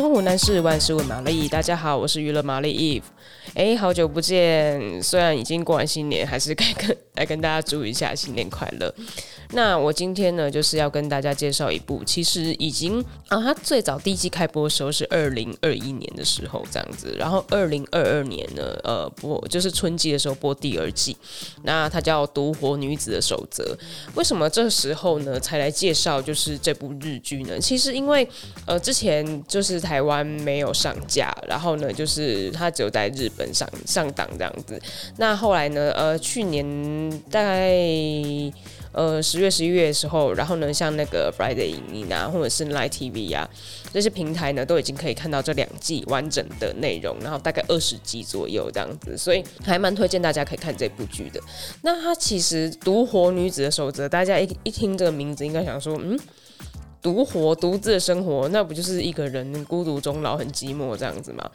[0.00, 1.46] 生活难事，万事问玛丽。
[1.46, 3.02] 大家好，我是娱乐玛丽 Eve。
[3.54, 8.92] 哎，好久不见，虽然已经过完新年，还是该跟来跟大家祝一下新年快乐。
[9.52, 21.16] 那我今天呢，就是要跟大家介绍一部，其实已经啊，它最早第一季开播的时候是二零二一年的时候这样子，然后二零二二年呢，呃，播就是春季的时候播第二季。
[21.64, 23.64] 那它叫《独活女子的守则》。
[24.14, 27.58] 为什么这时候呢才来介绍就是这部日剧呢？
[27.58, 28.26] 其实因为
[28.66, 34.80] 呃之前就是台湾没有上架，然后呢就是它只有在日本本上上档这样子。
[35.16, 37.72] 那后来呢，呃，去年大概。
[38.92, 43.48] 呃，十月、十一月的时候，然后呢，像那个 Friday 影音啊，或者是 Line TV 啊，
[43.92, 51.40] 这些平台呢，都已经可以看到这两季完整的内容，然后大概二十集左右这样子，所以还蛮推荐大家可以看这部剧的。
[51.82, 56.18] 那它其实独活女子的守则，大家一一听这个名字，应该想说，嗯，
[57.02, 61.50] 独活独自的生活，那不就是一个人孤独终老，很寂寞这样子吗？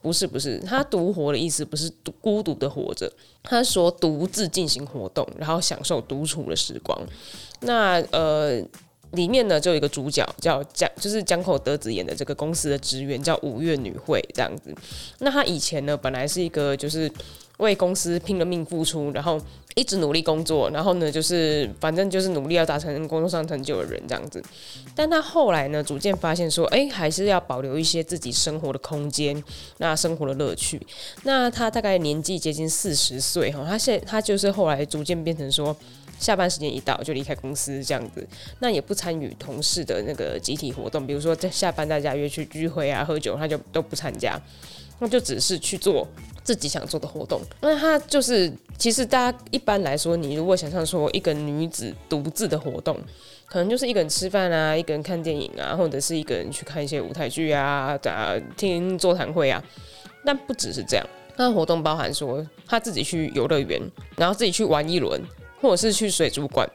[0.00, 6.98] 不是不是，他独活的意思不是独孤独的活着，他说独自进行活动，然后享受独处的时光。
[7.60, 8.60] 那呃，
[9.12, 14.74] 里面呢就有一个主角叫江，就是江口德子演的这个公司的职员叫五月女会这样子。
[15.18, 17.10] 那他以前呢本来是一个就是。
[17.58, 19.40] 为公司拼了命付出，然后
[19.74, 24.42] 一直努力工作，然后呢，就是反正就是努力要达成工作上成就的人这样子。
[24.94, 29.42] 但他后来呢，逐渐发现说，哎，还是要保留一些自己生活的空间，
[29.78, 30.80] 那生活的乐趣。
[31.24, 35.76] 那他大概年纪接近四十岁哈，他现他就是后来逐渐变成说，
[36.18, 38.26] 下班时间一到就离开公司这样子，
[38.60, 44.40] 那也不参与同事的那个集体活动，比如说在下班大家约去聚会啊、喝酒，他就都不参加。
[45.00, 46.04] 那就只是去做
[46.48, 47.42] 自己想做的活动。
[47.60, 52.96] 那他就是，其实大家一般来说，你如果想象说一个女子独自的活动，
[53.44, 59.62] 可能就是一个人吃饭啊，一个人看电影啊，或者是一个人去看一些舞台剧啊，啊，听座谈会啊。
[60.24, 61.06] 但不只是这样，
[61.36, 63.78] 他活动包含说他自己去游乐园，
[64.16, 65.22] 然后自己去玩一轮，
[65.60, 66.66] 或者是去水族馆，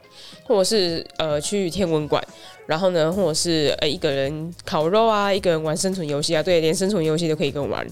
[0.44, 2.24] 或者是呃去天文馆。
[2.66, 7.86] 然后呢，或者是呃一个人烤肉啊，一个人玩生存游戏啊，对，连生存游戏都可以跟我玩。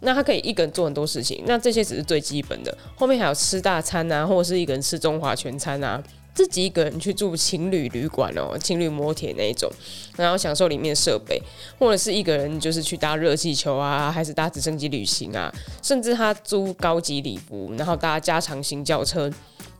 [0.00, 2.76] 那他可以一个人做很多事情，那这些只是最基本的。
[2.96, 6.02] 后面还有吃大餐啊，或者是一个人吃中华全餐啊，
[6.34, 9.70] 自己一个人去住情侣旅馆哦，情侣摩铁那一种，
[10.16, 11.40] 然后享受里面设备，
[11.78, 15.52] 或者是一个人就是去搭热气球啊，还是搭直升机旅行啊，
[15.82, 19.30] 甚至他租高级礼服，然后搭加长型轿车。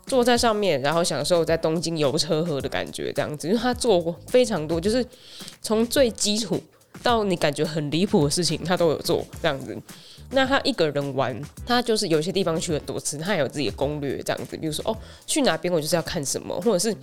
[0.07, 5.07] 坐在上面，然后享受在东京游车河的感觉，这样子，因为他做过非常多，就是
[5.63, 6.61] 从最基础
[7.03, 9.77] 到你感觉很离谱的事情，他都有做这样子。
[10.31, 14.97] 那他一个人玩，他就是有些地方去很多次，他也有自己的攻略这样子，比如说哦，
[15.27, 16.97] 去哪边我就是要看什么，或者是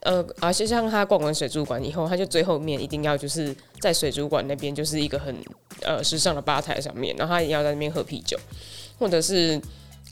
[0.00, 5.34] 呃，而且像他逛完水族馆以后，他就最后面一定要就是在水族馆那边就是一个很
[5.82, 8.38] 呃时尚的吧台上面，然后他也要在那边喝啤酒，
[8.98, 9.60] 或者是。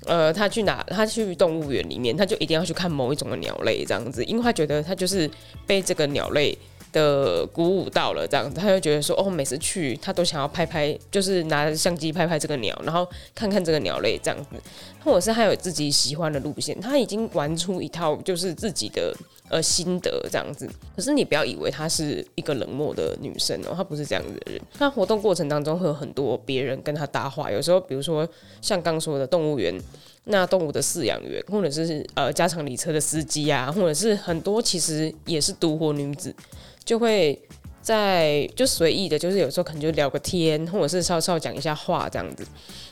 [0.07, 0.85] 呃，他去哪？
[0.89, 5.31] 他去动物园里面，他就一定要去看某一种的鸟类，这样子，因为他觉得他就是
[5.67, 6.59] 被这个鸟类
[6.95, 14.57] 的鼓舞到了，这样子，他就觉得说，哦，每次去他都想要拍拍，就是拿着相机拍拍这个鸟，然后看看这个鸟类这样子，
[15.05, 19.13] 或者是他有自己喜欢的路线，他已经玩出一套就是自己的
[19.49, 20.69] 呃心得这样子。
[20.97, 24.61] 可是你不要以为她是一个冷漠的女生哦，她不是这样子的人。
[24.79, 28.29] 他活动过程当中会有很多别人跟她搭话，有时候比如说
[28.61, 29.79] 像刚说的动物园。
[30.27, 36.35] 那动物的饲养员，或者是呃加长里车的司机啊，或者是很多其实也是独活女子，
[36.83, 37.39] 就会
[37.83, 42.47] 在就随意的，就是有时候可能就聊个天，或者是稍稍讲一下话这样子。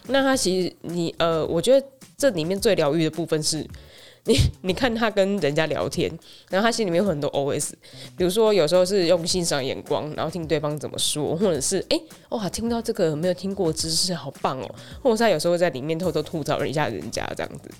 [0.08, 1.86] 那他其实你呃，我觉得
[2.18, 3.66] 这里面最疗愈的部分是。
[4.24, 6.10] 你 你看他跟人家聊天，
[6.48, 7.70] 然后他心里面有很多 OS，
[8.16, 17.70] 比如说有时候是用欣赏眼光，然后听对方怎么说，或者是哎、哇听到这个没有听过知识，好棒哦，或者是他有时候在里面偷偷吐槽一下人家这样子。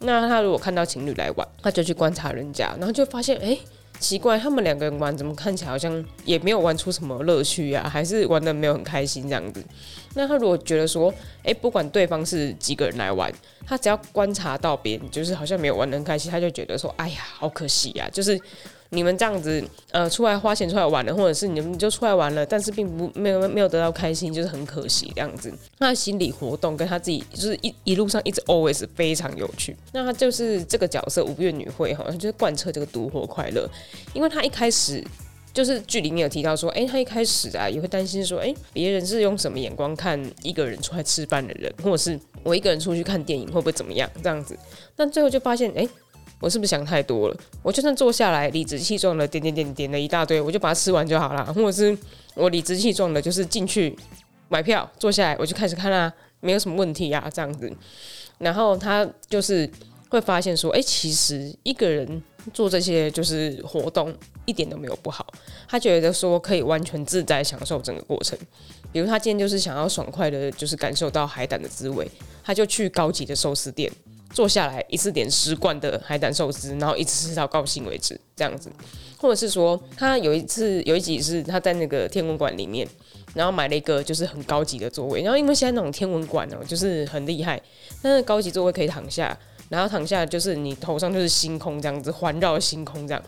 [0.00, 3.58] 那他如果看到情侣来玩，他就去观察人家，然后就发现哎。
[3.98, 7.88] 奇怪，他们两个人玩怎么看起来好像也没有玩出什么乐趣呀？
[7.88, 9.64] 还是玩的没有很开心这样子？
[10.14, 11.12] 那他如果觉得说，
[11.42, 13.32] 哎，不管对方是几个人来玩，
[13.66, 18.40] 他只要观察到别人就是好像没有玩的很开心，他就觉得说，哎呀，好可惜呀，就是。
[18.90, 25.52] 你们这样子，呃，出来花钱出来玩了，或者是你们就出来玩了，但是并不没有没有得到开心，就是很可惜这样子。
[25.78, 29.76] 他的心理活动跟他自己就是一一路上一直 always 非常有趣。
[29.92, 33.68] 那他就是这个角色五月女会哈，他就是贯彻这个独活快乐。
[34.14, 35.02] 因为他一开始
[35.52, 44.56] 就是剧里面有提到说，哎、他一开始啊也会担心说，哎、别人是用什么眼光看一个人出来吃饭的人，或者是我一个人出去看电影会不会怎么样这样子。
[44.94, 45.86] 但最后就发现，哎、
[46.40, 47.36] 我是不是想太多了？
[47.62, 51.44] 我就算坐下来理直气壮的点点点点了一大堆，我就把它吃完就好了。
[51.54, 51.96] 或者是
[52.34, 53.96] 我理直气壮的，就是进去
[54.48, 57.72] 买票坐下来，我就开始看啊，没有什么问题呀，这样子。
[58.38, 59.68] 然后他就是
[60.10, 64.14] 会发现说，哎，其实一个人做这些就是活动
[64.44, 65.26] 一点都没有不好。
[65.66, 68.38] 他觉得说可以完全自在享受整个过程。
[68.92, 72.08] 比如他今天就是想要爽快的，就是感受到海胆的滋味，
[72.44, 73.90] 他就去高级的寿司店。
[74.30, 78.70] 坐下来一次点十罐的海胆寿司，然后一直吃到高兴为止，这样子，
[79.16, 82.86] 或者是说他有一次有一集是他在那个天文馆里面，
[83.34, 87.60] 然后买了一个就是很高级的座位，然后因为现在那种天文馆哦，就是很厉害，
[88.02, 89.36] 但是高级座位可以躺下，
[89.68, 93.22] 然后躺下就是你头上就是星空这样子环绕星空这样，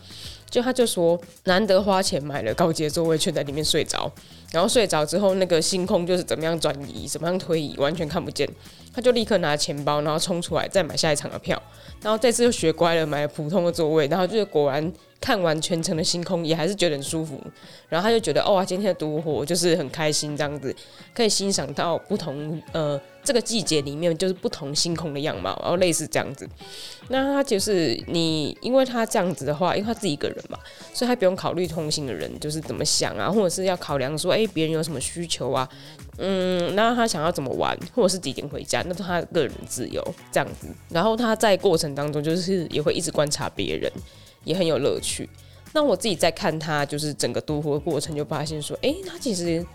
[0.49, 4.11] 就他就说难得花钱买了高级座位，却在里面睡着，
[4.51, 8.49] 然后睡着之后那个星空就是怎么样转移，怎么样推移，完全看不见。
[8.91, 11.61] 他就立刻拿钱包，然后冲出来再买下一场的票，
[12.01, 17.41] 然后这次又学乖了，买了普通的座位，然后就是果然看完全程的星空也还是觉得很舒服，
[17.87, 20.75] 然后他就觉得哦，今天的独活就是很开心，这样子
[21.13, 22.99] 可以欣赏到不同呃。
[23.21, 26.47] 这个季节里面就是不同星空的样貌，然后类似这样子。
[27.09, 30.57] 那他就是你，因为他这样子的话，因为他自己一个人嘛，
[30.93, 35.67] 所以他不用考虑同行的人就是怎么想啊，或者是要考量说，哎，别人有什么需求啊，
[36.17, 40.01] 嗯，那他想要怎么玩，或者是几点回家，那是他个人自由
[40.31, 40.67] 这样子。
[40.89, 43.91] 然后他在过程当中就是也会一直观察别人，
[44.43, 45.29] 也很有乐趣。
[45.73, 49.65] 那我自己在看他就是整个独活的过程，就发现说，哎，他其实。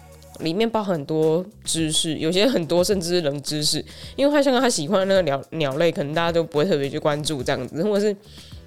[0.40, 3.78] 里面包很多知识，有些很多甚至是冷知识，
[4.16, 8.16] 因为他像他喜欢那个鸟鸟类，可能大家都不会特别去关注这样子，或者是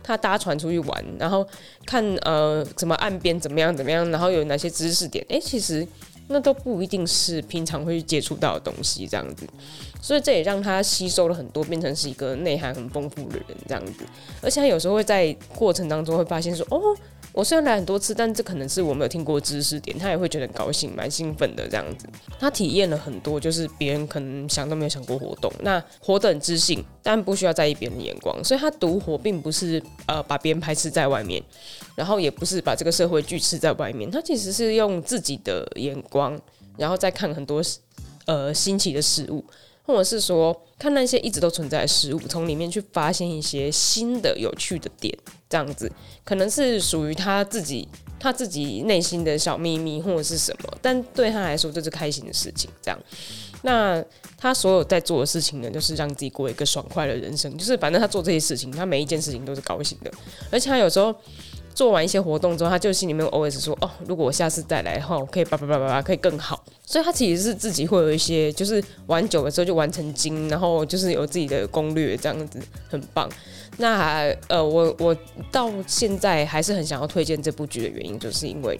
[0.01, 1.45] 他搭船出去玩，然后
[1.85, 5.85] 看呃什么岸边怎么样怎么样，然后有哪些知识点，诶，其实
[6.27, 9.47] 那都不一定是平常会去接触到的东西这样子，
[10.01, 14.05] 所以这也让他吸收了很多，变成是一个内涵很丰富的人这样子，
[14.41, 16.95] 而且他有时候会在过程当中会发现说，哦。
[17.37, 22.07] 我虽然来很多次，但这可能是我没有听过知识点，他也会觉得很高兴，蛮兴奋的这样子。
[22.39, 28.43] 他体验了很多，就是别人可能想都没有想过活动，那活得很自信，但不需要在意别人的眼光。
[28.43, 31.39] 所以他独活并不是呃把别人排斥在外面，
[31.93, 36.35] 然后也不是把这个社会拒斥在外面，他其实是用自己的眼光，
[36.75, 37.61] 然后再看很多
[38.25, 39.45] 呃新奇的事物。
[39.87, 45.17] 或者是说，看那些一直都存在的事物，从里面去发现一些新的有趣的点，
[45.49, 45.89] 这样子
[46.25, 47.87] 可能是属于他自己
[48.19, 52.69] 他自己内心的小秘密或者是什么，但对他来说这是开心的事情。
[52.81, 52.99] 这样，
[53.61, 54.03] 那
[54.37, 60.11] 他所有在做的事情呢，就是让自己过一个爽快的人生，就是反正他做这些事情，他每一件事情都是高兴的，
[60.51, 61.15] 而且他有时候。
[61.77, 72.59] 做完一些活动之后，他就心里面 always 说：“哦，如果我下次再来的话，我可以叭叭叭叭叭，可以更好。”所以他其实是自己会有一些，就是玩久了之后就玩成精，然后就是有自己的攻略，这样子
[72.89, 73.29] 很棒。
[73.77, 75.15] 那呃，我我
[75.51, 78.79] 到现在还是很想要推荐这部剧的原因，就是因为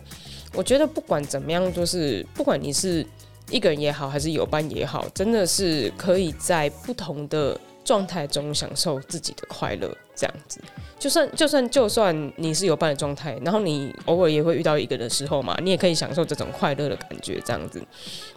[0.56, 3.06] 我觉得不管怎么样，就是不管你是
[3.52, 7.56] 一个人也好，还是有伴也好，真的是可以在不同的
[7.88, 10.60] 状态中享受自己的快乐，这样子。
[11.00, 17.82] 就算就算就算你是有伴的状态，然后你偶尔也会遇到一个的时候嘛，你也可以享受这种快乐的感觉，这样子。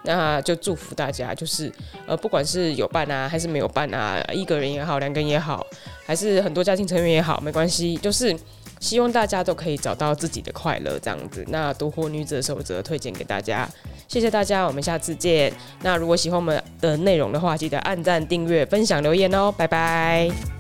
[0.05, 1.73] 那就祝福大家，就是
[2.07, 5.67] 呃，不管是有伴啊，还是没有伴啊，一个人也好，两个人也好，
[6.07, 8.37] 还是很多家庭成员也好，没关系，就是
[8.79, 11.45] 希望大家都可以找到自己的快乐，这样子。
[11.49, 13.69] 那独活女子的守则推荐给大家，
[14.11, 15.53] 谢谢大家，我们下次见。
[15.83, 20.60] 那如果喜欢我们的内容的话，记得按赞、订阅、分享、留言哦，拜拜。